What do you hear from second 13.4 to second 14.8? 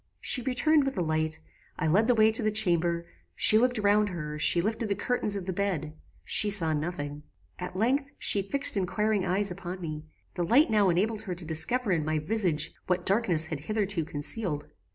had hitherto concealed.